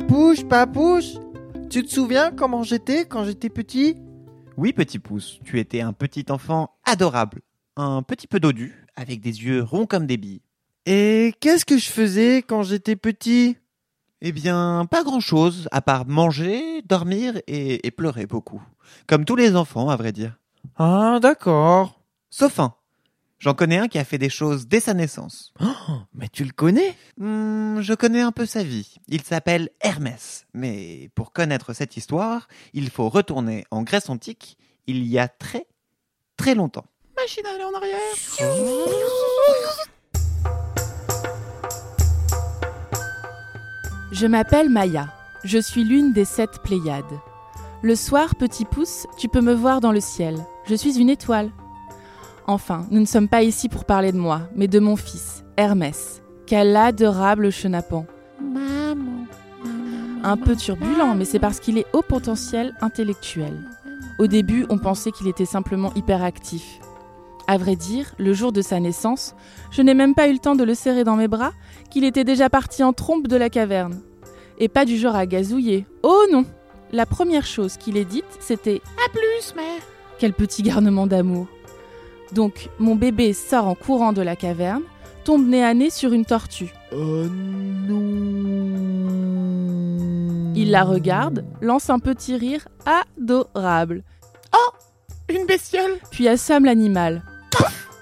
papouche, 0.00 0.44
papouche 0.44 1.12
Tu 1.70 1.84
te 1.84 1.88
souviens 1.88 2.32
comment 2.32 2.64
j'étais 2.64 3.04
quand 3.04 3.22
j'étais 3.22 3.48
petit? 3.48 3.94
Oui, 4.56 4.72
petit 4.72 4.98
pouce, 4.98 5.38
tu 5.44 5.60
étais 5.60 5.82
un 5.82 5.92
petit 5.92 6.24
enfant 6.30 6.70
adorable, 6.84 7.42
un 7.76 8.02
petit 8.02 8.26
peu 8.26 8.40
dodu, 8.40 8.86
avec 8.96 9.20
des 9.20 9.44
yeux 9.44 9.62
ronds 9.62 9.86
comme 9.86 10.06
des 10.06 10.16
billes. 10.16 10.42
Et 10.84 11.32
qu'est-ce 11.38 11.64
que 11.64 11.78
je 11.78 11.88
faisais 11.88 12.42
quand 12.42 12.64
j'étais 12.64 12.96
petit? 12.96 13.56
Eh 14.20 14.32
bien, 14.32 14.84
pas 14.90 15.04
grand-chose, 15.04 15.68
à 15.70 15.80
part 15.80 16.06
manger, 16.08 16.82
dormir 16.82 17.40
et, 17.46 17.86
et 17.86 17.90
pleurer 17.92 18.26
beaucoup. 18.26 18.62
Comme 19.06 19.24
tous 19.24 19.36
les 19.36 19.54
enfants, 19.54 19.90
à 19.90 19.96
vrai 19.96 20.10
dire. 20.10 20.40
Ah, 20.76 21.20
d'accord. 21.22 22.00
Sauf 22.30 22.58
un. 22.58 22.74
J'en 23.44 23.52
connais 23.52 23.76
un 23.76 23.88
qui 23.88 23.98
a 23.98 24.04
fait 24.04 24.16
des 24.16 24.30
choses 24.30 24.68
dès 24.68 24.80
sa 24.80 24.94
naissance. 24.94 25.52
Oh, 25.60 25.66
mais 26.14 26.28
tu 26.32 26.44
le 26.44 26.52
connais? 26.52 26.96
Hmm, 27.18 27.82
je 27.82 27.92
connais 27.92 28.22
un 28.22 28.32
peu 28.32 28.46
sa 28.46 28.62
vie. 28.62 28.94
Il 29.06 29.20
s'appelle 29.20 29.68
Hermès. 29.82 30.46
Mais 30.54 31.10
pour 31.14 31.30
connaître 31.30 31.74
cette 31.74 31.98
histoire, 31.98 32.48
il 32.72 32.88
faut 32.88 33.10
retourner 33.10 33.66
en 33.70 33.82
Grèce 33.82 34.08
antique, 34.08 34.56
il 34.86 35.06
y 35.06 35.18
a 35.18 35.28
très, 35.28 35.66
très 36.38 36.54
longtemps. 36.54 36.86
Machine 37.18 37.44
à 37.44 37.50
aller 37.50 37.64
en 37.64 37.74
arrière. 37.74 37.98
Je 44.10 44.26
m'appelle 44.26 44.70
Maya. 44.70 45.12
Je 45.44 45.58
suis 45.58 45.84
l'une 45.84 46.14
des 46.14 46.24
sept 46.24 46.62
Pléiades. 46.62 47.20
Le 47.82 47.94
soir, 47.94 48.36
petit 48.36 48.64
pouce, 48.64 49.06
tu 49.18 49.28
peux 49.28 49.42
me 49.42 49.52
voir 49.52 49.82
dans 49.82 49.92
le 49.92 50.00
ciel. 50.00 50.38
Je 50.64 50.74
suis 50.74 50.98
une 50.98 51.10
étoile. 51.10 51.52
Enfin, 52.46 52.86
nous 52.90 53.00
ne 53.00 53.06
sommes 53.06 53.28
pas 53.28 53.42
ici 53.42 53.68
pour 53.68 53.84
parler 53.84 54.12
de 54.12 54.18
moi, 54.18 54.42
mais 54.54 54.68
de 54.68 54.78
mon 54.78 54.96
fils, 54.96 55.44
Hermès. 55.56 56.22
Quel 56.46 56.76
adorable 56.76 57.50
chenapan. 57.50 58.04
Maman. 58.42 59.24
Un 60.22 60.36
peu 60.36 60.54
turbulent, 60.54 61.14
mais 61.14 61.24
c'est 61.24 61.38
parce 61.38 61.58
qu'il 61.58 61.78
est 61.78 61.86
haut 61.94 62.02
potentiel 62.02 62.74
intellectuel. 62.82 63.54
Au 64.18 64.26
début, 64.26 64.66
on 64.68 64.76
pensait 64.76 65.10
qu'il 65.10 65.26
était 65.26 65.46
simplement 65.46 65.92
hyperactif. 65.94 66.80
À 67.46 67.56
vrai 67.56 67.76
dire, 67.76 68.14
le 68.18 68.32
jour 68.34 68.52
de 68.52 68.60
sa 68.62 68.78
naissance, 68.78 69.34
je 69.70 69.80
n'ai 69.82 69.94
même 69.94 70.14
pas 70.14 70.28
eu 70.28 70.32
le 70.34 70.38
temps 70.38 70.54
de 70.54 70.64
le 70.64 70.74
serrer 70.74 71.04
dans 71.04 71.16
mes 71.16 71.28
bras, 71.28 71.52
qu'il 71.90 72.04
était 72.04 72.24
déjà 72.24 72.50
parti 72.50 72.82
en 72.82 72.92
trompe 72.92 73.26
de 73.26 73.36
la 73.36 73.48
caverne. 73.48 74.00
Et 74.58 74.68
pas 74.68 74.84
du 74.84 74.98
genre 74.98 75.16
à 75.16 75.26
gazouiller. 75.26 75.86
Oh 76.02 76.24
non 76.30 76.44
La 76.92 77.06
première 77.06 77.46
chose 77.46 77.78
qu'il 77.78 77.96
ait 77.96 78.04
dite, 78.04 78.24
c'était 78.38 78.82
À 79.06 79.10
plus, 79.10 79.54
mère. 79.56 79.82
Quel 80.18 80.32
petit 80.32 80.62
garnement 80.62 81.06
d'amour 81.06 81.48
Donc, 82.34 82.68
mon 82.78 82.96
bébé 82.96 83.32
sort 83.32 83.68
en 83.68 83.74
courant 83.74 84.12
de 84.12 84.22
la 84.22 84.36
caverne, 84.36 84.82
tombe 85.24 85.46
nez 85.46 85.64
à 85.64 85.74
nez 85.74 85.90
sur 85.90 86.12
une 86.12 86.24
tortue. 86.24 86.72
Oh 86.92 87.26
non 87.26 88.00
Il 90.56 90.70
la 90.70 90.84
regarde, 90.84 91.44
lance 91.60 91.90
un 91.90 91.98
petit 91.98 92.36
rire 92.36 92.66
adorable, 92.86 94.02
Une 95.28 95.46
bestiole. 95.46 95.98
puis 96.10 96.28
assomme 96.28 96.64
l'animal. 96.64 97.22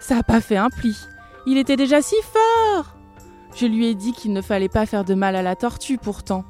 Ça 0.00 0.18
a 0.18 0.22
pas 0.22 0.40
fait 0.40 0.56
un 0.56 0.70
pli. 0.70 0.96
Il 1.46 1.58
était 1.58 1.76
déjà 1.76 2.02
si 2.02 2.16
fort 2.32 2.94
Je 3.54 3.66
lui 3.66 3.86
ai 3.86 3.94
dit 3.94 4.12
qu'il 4.12 4.32
ne 4.32 4.42
fallait 4.42 4.68
pas 4.68 4.86
faire 4.86 5.04
de 5.04 5.14
mal 5.14 5.36
à 5.36 5.42
la 5.42 5.56
tortue 5.56 5.98
pourtant. 5.98 6.44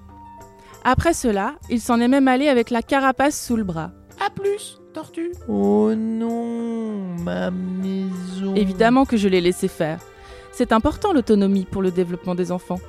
Après 0.84 1.14
cela, 1.14 1.55
il 1.70 1.80
s'en 1.80 2.00
est 2.00 2.08
même 2.08 2.28
allé 2.28 2.48
avec 2.48 2.70
la 2.70 2.83
carapace 2.83 3.41
sous 3.41 3.56
le 3.56 3.64
bras. 3.64 3.91
À 4.25 4.30
plus, 4.30 4.80
tortue. 4.94 5.33
Oh 5.48 5.92
non, 5.94 6.97
ma 7.22 7.50
maison. 7.50 8.55
Évidemment 8.55 9.05
que 9.05 9.19
je 9.19 9.28
l'ai 9.28 9.42
laissé 9.42 9.69
faire. 9.69 9.98
C'est 10.50 10.72
important 10.72 11.12
l'autonomie 11.12 11.67
pour 11.70 11.83
le 11.83 11.91
développement 11.91 12.34
des 12.34 12.50
enfants. 12.50 12.80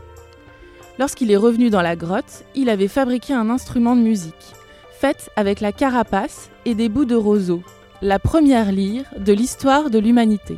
Lorsqu'il 0.98 1.32
est 1.32 1.36
revenu 1.36 1.70
dans 1.70 1.82
la 1.82 1.98
grotte, 1.98 2.46
il 2.56 2.70
avait 2.70 2.88
fabriqué 2.88 3.34
un 3.34 3.50
instrument 3.50 3.98
de 3.98 4.02
musique, 4.02 4.54
fait 4.92 5.30
avec 5.36 5.60
la 5.60 5.74
carapace 5.74 6.50
et 6.64 6.74
des 6.74 6.88
bouts 6.88 7.04
de 7.04 7.16
roseau, 7.16 7.62
la 8.02 8.18
première 8.18 8.72
lyre 8.72 9.04
de 9.18 9.34
l'histoire 9.34 9.90
de 9.90 10.00
l'humanité. 10.00 10.58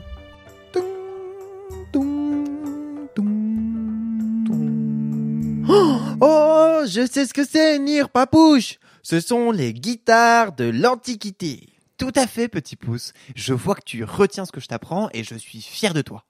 Oh, 6.21 6.81
je 6.85 7.07
sais 7.11 7.25
ce 7.25 7.33
que 7.33 7.43
c'est, 7.43 7.79
Nir 7.79 8.09
Papouche. 8.09 8.77
Ce 9.09 9.21
sont 9.21 9.51
les 9.51 9.73
guitares 9.73 10.51
de 10.51 10.65
l'Antiquité. 10.65 11.69
Tout 11.97 12.11
à 12.13 12.27
fait, 12.27 12.49
petit 12.49 12.75
pouce. 12.75 13.13
Je 13.37 13.53
vois 13.53 13.73
que 13.73 13.85
tu 13.85 14.03
retiens 14.03 14.43
ce 14.43 14.51
que 14.51 14.59
je 14.59 14.67
t'apprends 14.67 15.07
et 15.13 15.23
je 15.23 15.33
suis 15.35 15.61
fier 15.61 15.93
de 15.93 16.01
toi. 16.01 16.25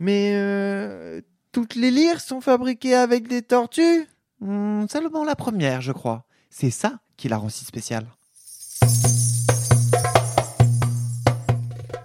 Mais 0.00 0.32
euh, 0.34 1.20
toutes 1.52 1.76
les 1.76 1.92
lyres 1.92 2.20
sont 2.20 2.40
fabriquées 2.40 2.96
avec 2.96 3.28
des 3.28 3.42
tortues? 3.42 4.08
Hmm, 4.40 4.86
seulement 4.90 5.22
la 5.22 5.36
première, 5.36 5.82
je 5.82 5.92
crois. 5.92 6.24
C'est 6.50 6.72
ça 6.72 6.98
qui 7.16 7.28
la 7.28 7.36
rend 7.36 7.48
si 7.48 7.64
spéciale. 7.64 8.08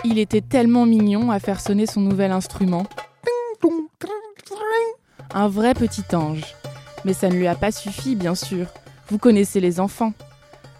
Il 0.03 0.19
était 0.19 0.41
tellement 0.41 0.85
mignon 0.85 1.31
à 1.31 1.39
faire 1.39 1.59
sonner 1.59 1.87
son 1.87 2.01
nouvel 2.01 2.31
instrument. 2.31 2.85
Un 5.33 5.47
vrai 5.47 5.73
petit 5.73 6.15
ange. 6.15 6.43
Mais 7.05 7.13
ça 7.13 7.27
ne 7.27 7.33
lui 7.33 7.47
a 7.47 7.55
pas 7.55 7.71
suffi, 7.71 8.15
bien 8.15 8.35
sûr. 8.35 8.67
Vous 9.09 9.17
connaissez 9.17 9.59
les 9.59 9.79
enfants. 9.79 10.13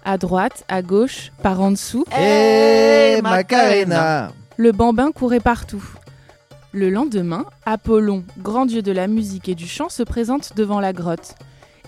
À 0.04 0.18
droite, 0.18 0.64
à 0.68 0.82
gauche, 0.82 1.32
par 1.42 1.62
en 1.62 1.72
dessous, 1.72 2.06
Eh, 2.18 3.20
Macarena 3.24 4.32
le 4.58 4.72
bambin 4.72 5.12
courait 5.12 5.40
partout. 5.42 5.84
Le 6.72 6.90
lendemain, 6.90 7.46
Apollon, 7.66 8.24
grand 8.38 8.66
dieu 8.66 8.82
de 8.82 8.92
la 8.92 9.08
musique 9.08 9.50
et 9.50 9.56
du 9.56 9.68
chant, 9.68 9.90
se 9.90 10.04
présente 10.04 10.56
devant 10.56 10.80
la 10.80 10.94
grotte 10.94 11.36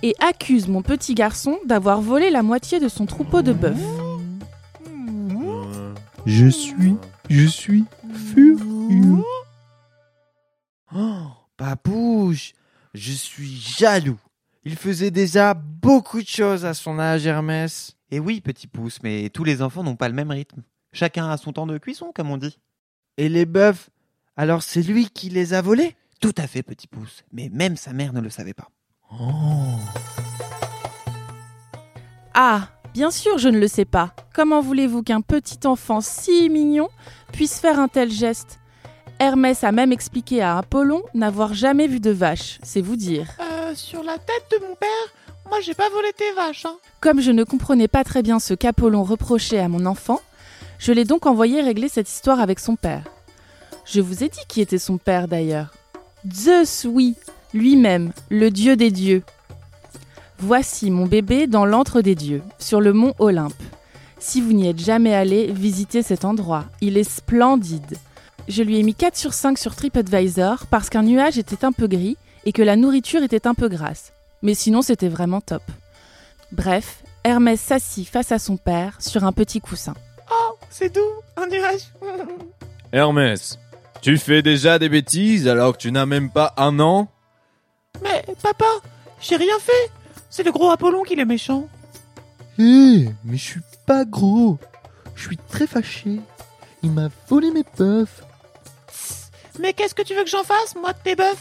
et 0.03 0.15
accuse 0.19 0.67
mon 0.67 0.81
petit 0.81 1.15
garçon 1.15 1.57
d'avoir 1.65 2.01
volé 2.01 2.29
la 2.29 2.43
moitié 2.43 2.79
de 2.79 2.87
son 2.89 3.05
troupeau 3.05 3.41
de 3.41 3.53
bœufs. 3.53 3.73
Je 6.25 6.47
suis, 6.47 6.95
je 7.29 7.45
suis 7.45 7.85
furieux. 8.33 9.23
Oh, 10.95 11.27
Papouche, 11.55 12.53
je 12.93 13.13
suis 13.13 13.55
jaloux. 13.77 14.19
Il 14.67 14.75
faisait 14.75 15.11
déjà 15.11 15.53
beaucoup 15.53 16.21
de 16.21 16.27
choses 16.27 16.65
à 16.65 16.73
son 16.73 16.99
âge, 16.99 17.25
Hermès. 17.25 17.95
Et 18.11 18.19
oui, 18.19 18.41
petit 18.41 18.67
pouce, 18.67 18.99
mais 19.01 19.29
tous 19.29 19.45
les 19.45 19.61
enfants 19.61 19.81
n'ont 19.81 19.95
pas 19.95 20.09
le 20.09 20.13
même 20.13 20.29
rythme. 20.29 20.61
Chacun 20.91 21.29
a 21.29 21.37
son 21.37 21.53
temps 21.53 21.67
de 21.67 21.77
cuisson, 21.77 22.11
comme 22.13 22.29
on 22.29 22.35
dit. 22.35 22.59
Et 23.15 23.29
les 23.29 23.45
bœufs, 23.45 23.87
alors 24.35 24.63
c'est 24.63 24.81
lui 24.81 25.09
qui 25.09 25.29
les 25.29 25.53
a 25.53 25.61
volés? 25.61 25.95
Tout 26.19 26.33
à 26.37 26.47
fait, 26.47 26.63
petit 26.63 26.87
pouce. 26.87 27.23
Mais 27.31 27.47
même 27.47 27.77
sa 27.77 27.93
mère 27.93 28.11
ne 28.11 28.19
le 28.19 28.29
savait 28.29 28.53
pas. 28.53 28.67
Oh. 29.09 29.79
Ah, 32.33 32.67
bien 32.93 33.09
sûr, 33.09 33.37
je 33.37 33.47
ne 33.47 33.59
le 33.59 33.69
sais 33.69 33.85
pas. 33.85 34.13
Comment 34.35 34.59
voulez-vous 34.59 35.01
qu'un 35.01 35.21
petit 35.21 35.65
enfant 35.65 36.01
si 36.01 36.49
mignon 36.49 36.89
puisse 37.31 37.61
faire 37.61 37.79
un 37.79 37.87
tel 37.87 38.11
geste? 38.11 38.59
Hermès 39.19 39.63
a 39.63 39.71
même 39.71 39.93
expliqué 39.93 40.41
à 40.41 40.57
Apollon 40.57 41.03
n'avoir 41.13 41.53
jamais 41.53 41.87
vu 41.87 42.01
de 42.01 42.11
vache, 42.11 42.59
c'est 42.63 42.81
vous 42.81 42.97
dire. 42.97 43.29
Sur 43.75 44.01
la 44.01 44.17
tête 44.17 44.45
de 44.51 44.65
mon 44.65 44.75
père, 44.75 44.87
moi 45.49 45.59
j'ai 45.61 45.73
pas 45.73 45.89
volé 45.89 46.09
tes 46.15 46.31
vaches, 46.33 46.65
hein. 46.65 46.77
Comme 47.01 47.21
je 47.21 47.31
ne 47.31 47.43
comprenais 47.43 47.87
pas 47.87 48.03
très 48.03 48.23
bien 48.23 48.39
ce 48.39 48.53
qu'Apollon 48.53 49.03
reprochait 49.03 49.59
à 49.59 49.67
mon 49.67 49.85
enfant, 49.85 50.21
je 50.79 50.93
l'ai 50.93 51.03
donc 51.03 51.25
envoyé 51.25 51.61
régler 51.61 51.89
cette 51.89 52.09
histoire 52.09 52.39
avec 52.39 52.59
son 52.59 52.75
père. 52.75 53.03
Je 53.85 53.99
vous 53.99 54.23
ai 54.23 54.29
dit 54.29 54.39
qui 54.47 54.61
était 54.61 54.77
son 54.77 54.97
père 54.97 55.27
d'ailleurs. 55.27 55.73
Zeus, 56.31 56.87
oui, 56.89 57.15
lui-même, 57.53 58.13
le 58.29 58.51
dieu 58.51 58.77
des 58.77 58.89
dieux. 58.89 59.23
Voici 60.39 60.89
mon 60.89 61.05
bébé 61.05 61.45
dans 61.45 61.65
l'antre 61.65 62.01
des 62.01 62.15
dieux, 62.15 62.43
sur 62.59 62.79
le 62.79 62.93
mont 62.93 63.15
Olympe. 63.19 63.61
Si 64.17 64.39
vous 64.39 64.53
n'y 64.53 64.69
êtes 64.69 64.79
jamais 64.79 65.13
allé, 65.13 65.51
visitez 65.51 66.03
cet 66.03 66.25
endroit. 66.25 66.65
Il 66.79 66.97
est 66.97 67.03
splendide. 67.03 67.97
Je 68.47 68.63
lui 68.63 68.79
ai 68.79 68.83
mis 68.83 68.95
4 68.95 69.17
sur 69.17 69.33
5 69.33 69.57
sur 69.57 69.75
TripAdvisor 69.75 70.67
parce 70.67 70.89
qu'un 70.89 71.03
nuage 71.03 71.37
était 71.37 71.65
un 71.65 71.73
peu 71.73 71.87
gris 71.87 72.17
et 72.47 72.53
que 72.53 72.61
la 72.61 72.77
nourriture 72.77 73.23
était 73.23 73.45
un 73.45 73.53
peu 73.53 73.67
grasse. 73.67 74.13
Mais 74.41 74.53
sinon, 74.53 74.81
c'était 74.81 75.09
vraiment 75.09 75.41
top. 75.41 75.63
Bref, 76.53 77.03
Hermès 77.25 77.59
s'assit 77.59 78.07
face 78.07 78.31
à 78.31 78.39
son 78.39 78.55
père 78.55 78.95
sur 79.01 79.25
un 79.25 79.33
petit 79.33 79.59
coussin. 79.59 79.93
Oh, 80.31 80.55
c'est 80.69 80.95
doux, 80.95 81.01
un 81.35 81.47
nuage. 81.47 81.91
Hermès, 82.93 83.59
tu 84.01 84.17
fais 84.17 84.41
déjà 84.41 84.79
des 84.79 84.87
bêtises 84.87 85.45
alors 85.49 85.73
que 85.73 85.79
tu 85.79 85.91
n'as 85.91 86.05
même 86.05 86.29
pas 86.29 86.53
un 86.55 86.79
an? 86.79 87.09
Mais 88.01 88.23
papa, 88.41 88.65
j'ai 89.19 89.35
rien 89.35 89.59
fait. 89.59 89.91
C'est 90.29 90.43
le 90.43 90.53
gros 90.53 90.71
Apollon 90.71 91.03
qui 91.03 91.19
est 91.19 91.25
méchant. 91.25 91.67
Hé, 92.57 93.09
mais 93.25 93.35
je 93.35 93.43
suis 93.43 93.61
pas 93.85 94.05
gros. 94.05 94.57
Je 95.15 95.23
suis 95.27 95.37
très 95.49 95.67
fâché. 95.67 96.21
Il 96.81 96.91
m'a 96.91 97.09
volé 97.27 97.51
mes 97.51 97.65
bœufs. 97.77 98.23
Mais 99.59 99.73
qu'est-ce 99.73 99.95
que 99.95 100.03
tu 100.03 100.15
veux 100.15 100.23
que 100.23 100.29
j'en 100.29 100.45
fasse, 100.45 100.75
moi, 100.75 100.93
de 100.93 100.99
tes 101.03 101.15
bœufs 101.17 101.35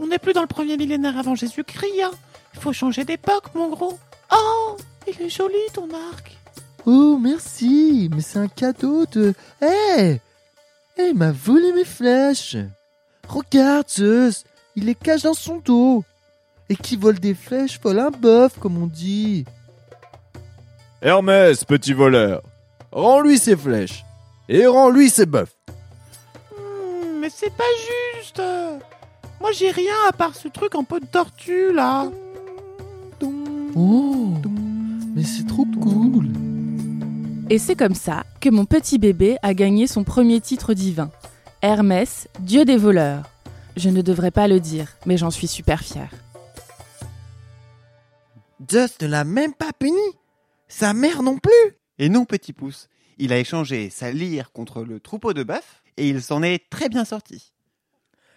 On 0.00 0.06
n'est 0.06 0.18
plus 0.18 0.32
dans 0.32 0.40
le 0.40 0.46
premier 0.46 0.78
millénaire 0.78 1.18
avant 1.18 1.34
Jésus-Christ, 1.34 2.02
hein. 2.02 2.10
Il 2.54 2.60
faut 2.60 2.72
changer 2.72 3.04
d'époque, 3.04 3.54
mon 3.54 3.68
gros. 3.68 3.98
Oh, 4.32 4.76
il 5.06 5.20
est 5.22 5.28
joli, 5.28 5.54
ton 5.74 5.88
arc. 6.12 6.36
Oh, 6.86 7.18
merci, 7.20 8.08
mais 8.14 8.22
c'est 8.22 8.38
un 8.38 8.48
cadeau 8.48 9.04
de... 9.06 9.34
Hé 9.60 10.20
Eh, 10.96 11.08
il 11.10 11.14
m'a 11.14 11.32
volé 11.32 11.72
mes 11.72 11.84
flèches. 11.84 12.56
Regarde, 13.28 13.88
Zeus, 13.90 14.44
il 14.74 14.86
les 14.86 14.94
cache 14.94 15.22
dans 15.22 15.34
son 15.34 15.58
dos. 15.58 16.02
Et 16.70 16.76
qui 16.76 16.96
vole 16.96 17.20
des 17.20 17.34
flèches 17.34 17.78
vole 17.80 17.98
un 17.98 18.10
bœuf, 18.10 18.58
comme 18.58 18.82
on 18.82 18.86
dit. 18.86 19.44
Hermès, 21.02 21.64
petit 21.64 21.92
voleur, 21.92 22.42
rends-lui 22.90 23.38
ses 23.38 23.56
flèches 23.56 24.04
et 24.48 24.66
rends-lui 24.66 25.10
ses 25.10 25.26
bœufs. 25.26 25.48
Hmm, 26.56 27.20
mais 27.20 27.30
c'est 27.30 27.54
pas 27.54 27.64
juste. 28.16 28.42
Moi, 29.40 29.52
j'ai 29.52 29.70
rien 29.70 29.94
à 30.08 30.12
part 30.12 30.34
ce 30.34 30.48
truc 30.48 30.74
en 30.74 30.84
peau 30.84 31.00
de 31.00 31.06
tortue, 31.06 31.72
là. 31.72 32.10
Oh, 33.74 34.34
mais 35.14 35.24
c'est 35.24 35.46
trop 35.46 35.66
cool. 35.80 36.28
Et 37.48 37.58
c'est 37.58 37.74
comme 37.74 37.94
ça 37.94 38.24
que 38.40 38.50
mon 38.50 38.64
petit 38.64 38.98
bébé 38.98 39.38
a 39.42 39.54
gagné 39.54 39.86
son 39.86 40.04
premier 40.04 40.40
titre 40.40 40.74
divin. 40.74 41.10
Hermès, 41.62 42.28
dieu 42.40 42.64
des 42.64 42.76
voleurs. 42.76 43.24
Je 43.76 43.88
ne 43.88 44.02
devrais 44.02 44.30
pas 44.30 44.46
le 44.46 44.60
dire, 44.60 44.96
mais 45.06 45.16
j'en 45.16 45.30
suis 45.30 45.48
super 45.48 45.80
fière. 45.80 46.12
Zeus 48.70 49.00
ne 49.00 49.06
l'a 49.06 49.24
même 49.24 49.54
pas 49.54 49.72
puni. 49.78 49.96
Sa 50.68 50.92
mère 50.92 51.22
non 51.22 51.38
plus. 51.38 51.76
Et 51.98 52.08
non, 52.08 52.24
petit 52.24 52.52
pouce, 52.52 52.88
il 53.18 53.32
a 53.32 53.38
échangé 53.38 53.90
sa 53.90 54.12
lyre 54.12 54.52
contre 54.52 54.82
le 54.82 55.00
troupeau 55.00 55.32
de 55.32 55.42
bœufs 55.42 55.82
et 55.96 56.08
il 56.08 56.22
s'en 56.22 56.42
est 56.42 56.68
très 56.70 56.88
bien 56.88 57.04
sorti. 57.04 57.52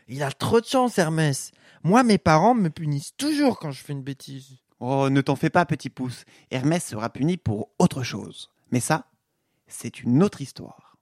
Il 0.07 0.23
a 0.23 0.31
trop 0.31 0.59
de 0.59 0.65
chance, 0.65 0.97
Hermès. 0.97 1.51
Moi, 1.83 2.03
mes 2.03 2.17
parents 2.17 2.55
me 2.55 2.69
punissent 2.69 3.15
toujours 3.17 3.59
quand 3.59 3.71
je 3.71 3.83
fais 3.83 3.93
une 3.93 4.03
bêtise. 4.03 4.57
Oh, 4.79 5.09
ne 5.09 5.21
t'en 5.21 5.35
fais 5.35 5.49
pas, 5.49 5.65
petit 5.65 5.89
pouce. 5.89 6.25
Hermès 6.51 6.83
sera 6.83 7.09
puni 7.09 7.37
pour 7.37 7.69
autre 7.79 8.03
chose. 8.03 8.49
Mais 8.71 8.79
ça, 8.79 9.05
c'est 9.67 10.01
une 10.01 10.23
autre 10.23 10.41
histoire. 10.41 10.92